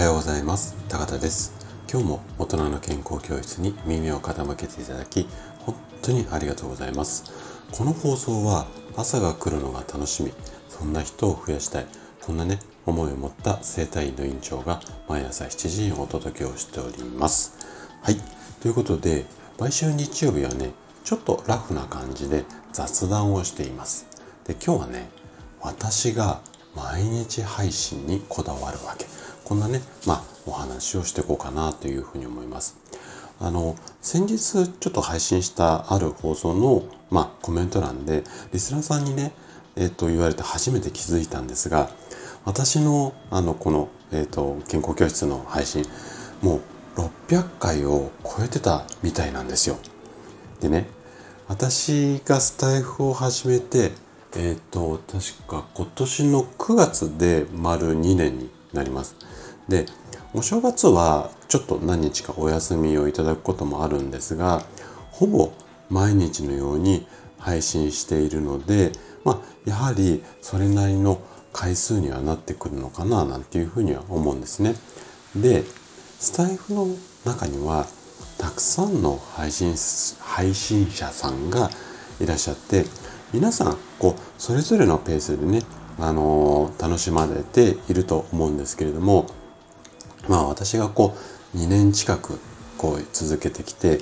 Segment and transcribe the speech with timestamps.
[0.00, 0.74] はようございます。
[0.88, 1.52] 高田です。
[1.86, 5.28] 今日も大人の健康教室に耳を傾けていただき
[5.58, 7.30] 本当にありがとうございます。
[7.70, 8.66] この放送は
[8.96, 10.32] 朝が来るのが楽しみ
[10.70, 11.86] そんな人を増やしたい
[12.22, 17.58] そんなね思いを持った生体院の院長が毎朝7時にお届けをしております。
[18.00, 18.16] はい。
[18.62, 19.26] ということで
[19.58, 20.70] 毎週日曜日はね
[21.04, 24.06] ちょっとラフな感じで雑談をしています。
[24.46, 25.10] で今日はね
[25.60, 26.40] 私が
[26.74, 29.19] 毎日配信にこだわるわけ。
[29.50, 32.76] こんなねまあお話をしていこうかなというふうに思います。
[33.40, 39.32] あの先日ちょっと配信したある放送の、まあ、コメント欄でリスナーさんにね、
[39.74, 41.90] えっ、ー、と言われて初めて気づいたんですが
[42.44, 45.84] 私のあのこの、えっ、ー、と健康教室の配信
[46.42, 46.60] も
[46.96, 49.78] う600回を超えてたみたいなんですよ。
[50.60, 50.86] でね
[51.48, 53.90] 私がスタイフを始めて
[54.36, 59.16] えっ、ー、と確か今年の9月で丸2年になります。
[59.70, 59.86] で
[60.34, 64.62] お正月はちょっと何日かお休みをいただくこともあるんですが
[65.10, 65.52] ほぼ
[65.88, 67.06] 毎日のように
[67.38, 68.92] 配信しているので、
[69.24, 74.74] まあ、やはりそれなりの回数にはなってくるのかななんていうふうには思うんですね。
[75.34, 75.64] で
[76.18, 76.86] スタイフの
[77.24, 77.86] 中には
[78.38, 79.74] たくさんの配信
[80.20, 81.70] 配信者さんが
[82.20, 82.84] いらっしゃって
[83.32, 85.62] 皆さんこうそれぞれのペースでね、
[85.98, 89.26] あのー、楽しまれていると思うんですけれども
[90.28, 91.16] まあ私がこ
[91.54, 92.38] う2年近く
[92.78, 93.98] こう続けてきて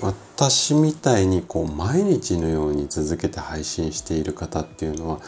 [0.00, 5.20] 私みたいにこう毎日のように続けて配信している方っていうのは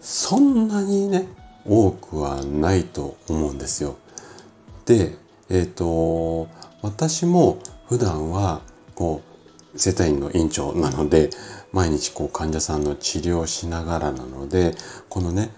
[0.00, 1.28] そんなにね
[1.66, 3.96] 多くはないと思うんですよ。
[4.86, 5.16] で、
[5.50, 6.48] えっ、ー、と
[6.80, 7.58] 私も
[7.88, 8.62] 普段は
[8.94, 9.22] こ
[9.74, 11.30] う生体院の院長なので
[11.72, 14.74] 毎日こう患者さんの治療をしながらなので
[15.08, 15.50] このね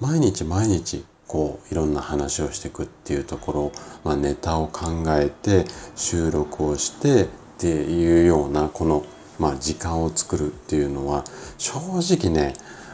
[0.00, 3.72] 毎日毎日こういろんな話をしていくっていうところ、
[4.04, 5.64] まあ、ネタを考えて
[5.96, 9.02] 収録をしてっていうようなこの、
[9.38, 11.24] まあ、時間を作るっていうのは
[11.56, 11.78] 正
[12.18, 12.52] 直ね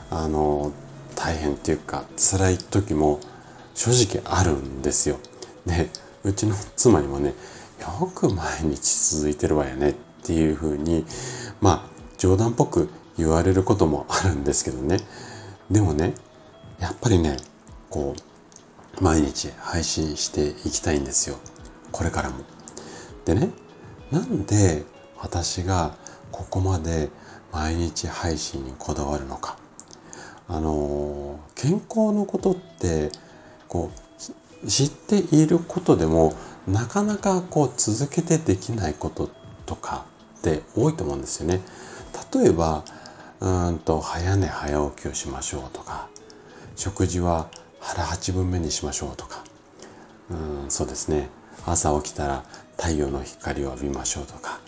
[0.09, 0.71] あの
[1.17, 3.19] 大変っていうか辛い時も
[3.75, 3.91] 正
[4.21, 5.19] 直あるんですよ。
[5.67, 5.91] で
[6.23, 7.35] うちの妻にもね
[7.81, 11.05] よく毎日続いてるわよねっていうふうに
[11.61, 14.99] まあ冗談っぽく言われることもあるんですけどね
[15.73, 16.15] でもね
[16.79, 17.39] やっぱりね
[17.91, 18.28] こう
[19.01, 21.39] 毎日配信していきたいんですよ
[21.93, 22.45] これからも。
[23.25, 23.51] でね
[24.11, 24.85] なんで
[25.17, 25.97] 私が
[26.33, 27.11] ここまで
[27.53, 29.57] 毎日配信にこだわるのか
[30.49, 33.11] あの健康のことって
[33.69, 33.91] こ
[34.63, 36.35] う知っていることでも
[36.67, 39.31] なかなかこう続けてできないこと
[39.67, 40.07] とか
[40.39, 41.61] って多いと思うんですよね。
[42.35, 42.85] 例えば
[43.41, 46.09] うんと早寝早起きをしましょうとか
[46.77, 47.49] 食事は
[47.81, 49.45] 腹八分目にしましょうとか。
[50.31, 51.29] うんそうですね。
[51.67, 52.45] 朝起きたら
[52.77, 54.61] 太陽の光を浴びましょうとか。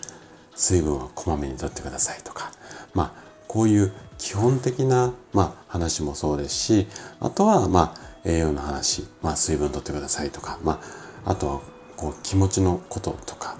[0.55, 2.51] 水分はこまめにとってくださいとか。
[2.93, 3.11] まあ
[3.47, 6.87] こういう基本的な、まあ、話もそうですし
[7.19, 10.79] あとはまあ栄養の話、まあ、水分とってくださいとか、ま
[11.25, 11.61] あ、あとは
[11.97, 13.57] こう気持ちのこととか。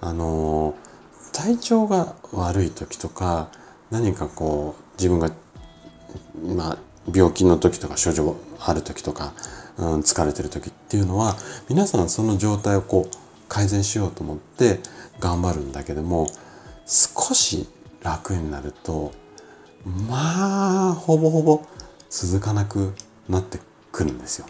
[0.00, 0.94] あのー
[1.34, 3.48] 体調が悪い時とか
[3.90, 5.30] 何かこう自分が、
[6.42, 6.78] まあ、
[7.12, 9.32] 病気の時とか症状ある時とか、
[9.76, 11.36] うん、疲れてる時っていうのは
[11.68, 13.16] 皆さんその状態をこう
[13.48, 14.80] 改善しようと思って
[15.20, 16.28] 頑張るんだけども
[16.86, 17.68] 少し
[18.02, 19.12] 楽になると
[20.08, 21.62] まあほぼほぼ
[22.08, 22.94] 続かなく
[23.28, 23.58] なって
[23.92, 24.46] くるんですよ。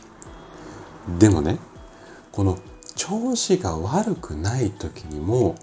[1.19, 1.59] でもね
[2.33, 2.59] この
[2.95, 5.57] 調子が悪くない時にも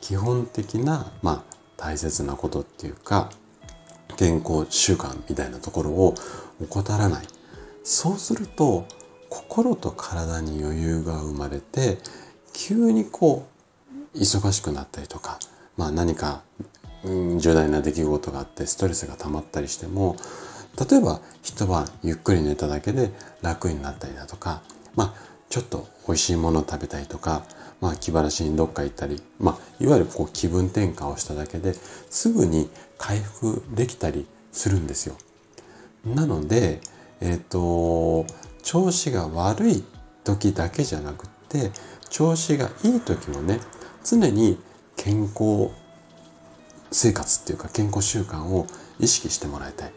[0.00, 3.30] 基本的な、まあ、大切なことっていうか
[4.16, 6.14] 健康習慣みたいなところを
[6.60, 7.26] 怠らない。
[7.84, 8.86] そうすると
[9.28, 11.98] 心と体に余裕が生まれて
[12.52, 13.48] 急にこ
[14.14, 15.38] う忙しくなったりとか、
[15.76, 16.42] まあ、何か、
[17.02, 20.16] うん、重大な出来事があってストレスが溜まったりしても
[20.90, 23.10] 例えば一晩ゆっくり寝ただけで
[23.40, 24.62] 楽になったりだとか、
[24.94, 27.44] まあ、ちょっと美味しいものを食べたりとか
[27.82, 35.16] まあ、気晴らしにどっか行ったり、まあ、いわゆるこう気分転換をしただけですぐに回復できたりするんですよ。
[36.06, 36.80] なので、
[37.20, 38.24] えっ、ー、と、
[38.62, 39.84] 調子が悪い
[40.22, 41.72] 時だけじゃなくって、
[42.08, 43.58] 調子がいい時もね、
[44.04, 44.60] 常に
[44.96, 45.70] 健康
[46.92, 48.68] 生活っていうか健康習慣を
[49.00, 49.92] 意識してもらいたい。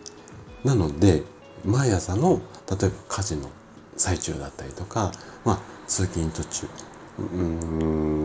[0.63, 1.21] なので、
[1.63, 3.51] 毎朝の、例えば家事の
[3.97, 5.11] 最中だったりとか、
[5.43, 6.67] まあ、通勤途中、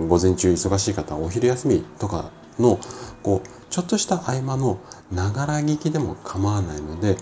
[0.08, 2.80] 午前中忙しい方はお昼休みとかの
[3.22, 4.80] こうちょっとした合間の
[5.12, 7.16] ながら聞きでも構わないので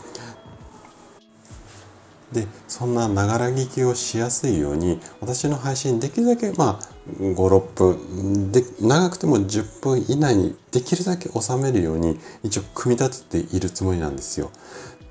[2.33, 14.51] でそんなながら聞きをしやすいように私の配信できるだけまあ56分で長くても10分以内にできるだけ収めるように一応組み立てているつもりなんですよ。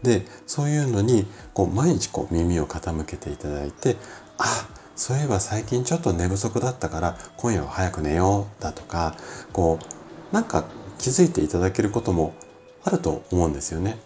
[0.04, 3.96] でそういうのにこう毎日こう耳を傾けていただいて
[4.38, 9.16] あそういえば最近ちょっと寝不足だったから今夜は早く寝ようだとか
[9.54, 9.80] こ
[10.32, 10.66] うなんか
[10.98, 12.34] 気づいていただけることも
[12.84, 13.98] あると思うんですよね。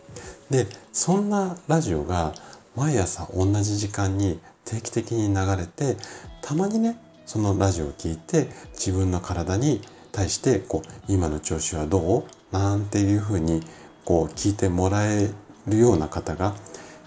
[0.49, 2.33] でそんなラジオが
[2.75, 5.97] 毎朝同じ時間に定期的に流れて
[6.41, 12.23] たまにねそのラジオを聞いて自分の体に対してこう今の調子はどう？
[12.51, 13.61] なんていうふうに
[14.03, 15.31] こう聞いてもらえ
[15.67, 16.55] るような方が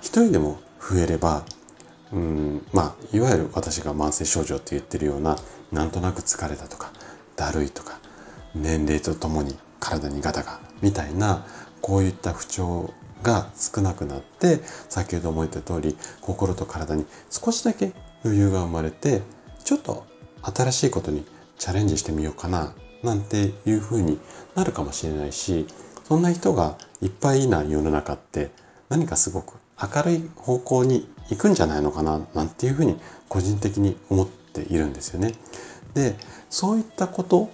[0.01, 1.45] 一人でも増えれば
[2.12, 5.37] うんまあいわゆる私が慢性症状って言ってるような
[5.73, 6.93] なんとなく疲れたとか
[7.37, 7.99] だるいとか
[8.55, 11.45] 年齢とともに体にガタがみたいな
[11.81, 17.93] こういった不調が少なくなって先ほども言った通り心と体に少しだけ
[18.25, 19.23] 余裕が生まれて
[19.65, 20.06] ちょっと
[20.43, 21.25] 新しいことに
[21.59, 24.19] チャレンジしてみようかななんていうふうに
[24.55, 25.67] なるかもしれないし
[26.05, 28.51] そんな人がいっぱいいない世の中って
[28.89, 32.99] 何かすごく明るい方向に行くんじゃないのかななんていうふうに
[33.29, 35.35] 個人的に思っているんですよね。
[35.95, 36.17] で
[36.51, 37.51] そういったこと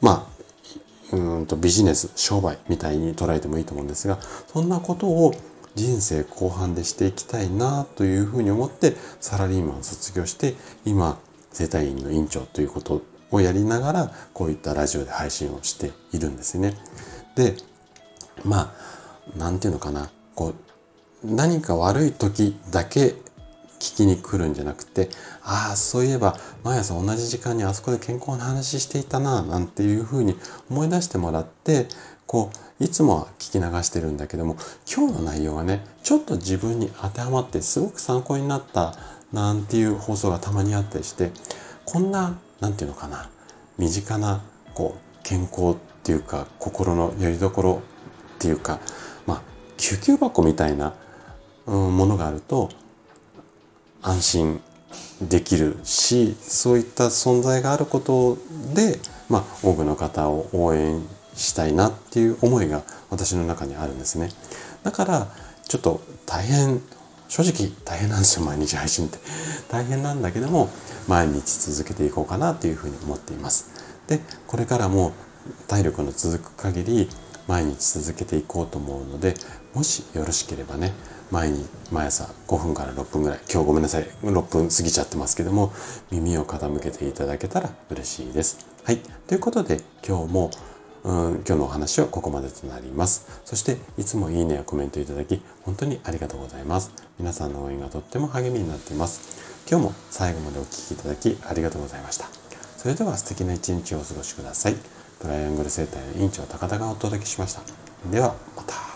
[0.00, 0.28] ま
[1.12, 4.18] あうんとビジネス商売みたいに捉えてもいいと思うんですが
[4.52, 5.34] そんなことを
[5.74, 10.54] 人生後半でしていきたいなというふうに思ってサラリーマン卒業して
[10.84, 11.18] 今
[11.52, 16.74] 整体院の院長ということをやりながらこういったラジオで配信をしているんですね。
[17.36, 17.54] で
[18.44, 18.72] まあ
[19.36, 20.10] 何て言うのかな。
[20.34, 20.54] こう
[21.34, 23.14] 何か悪い時だけ
[23.78, 25.08] 聞きに来るんじゃなくて
[25.42, 30.36] ああそういえば毎朝同じ時間にあそこで健康の話していたななんていうふうに
[30.70, 31.86] 思い出してもらって
[32.26, 32.50] こ
[32.80, 34.56] ういつもは聞き流してるんだけども
[34.90, 38.94] 今日の内容はねちょっと自分に当てはまってすごく参考になった
[39.32, 41.30] なんていう放送がたまにあったりして
[41.84, 43.28] こんな何て言うのかな
[43.78, 44.42] 身近な
[44.74, 47.82] こう健康っていうか心の拠り所
[48.44, 48.78] っていうか
[49.26, 49.42] まあ
[49.78, 50.92] 救急箱みたいな、
[51.66, 52.68] うん、ものがあると
[54.02, 54.60] 安心
[55.22, 58.36] できるしそういった存在があること
[58.74, 58.98] で、
[59.30, 61.02] まあ、多くの方を応援
[61.34, 64.28] したいなっていう思いが私の中にあるんですね。
[64.82, 65.28] だから
[65.66, 66.82] ちょっと大変
[67.28, 69.18] 正直大変なんですよ毎日配信って。
[69.70, 70.68] 大変なんだけども
[71.08, 73.68] 毎日続けていこうかなというふうに思っています。
[74.06, 75.12] でこれからも
[75.66, 77.08] 体力の続く限り
[77.46, 79.34] 毎日続けていこうと思うので
[79.74, 80.92] もしよろしければね
[81.30, 85.72] 毎日毎朝5分から6分ぐらい今日ごめんなさい6分過ぎちゃってますけども
[86.10, 88.66] 耳を傾けていただけたら嬉しいです。
[88.84, 88.98] はい。
[89.26, 90.50] ということで今日も
[91.02, 93.40] うん今日のお話はここまでとなります。
[93.44, 96.92] そしていつもいいねやコメントいただき本当にありがとうございます。
[97.18, 99.64] 皆さんの応援がとっても励みになっています。
[99.68, 102.26] 今日も最後までお聴きいただきありがとうございました。
[102.76, 104.93] それでは素敵な一日をお過ごしください。
[105.24, 107.62] トライアングル生態の院長高田がお届けしました。
[108.10, 108.93] ではまた。